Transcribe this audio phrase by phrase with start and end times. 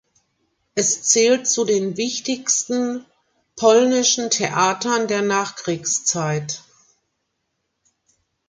[0.73, 3.05] Es zählt zu den wichtigsten
[3.55, 6.63] polnischen Theatern der Nachkriegszeit.